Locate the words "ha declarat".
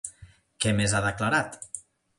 1.01-1.65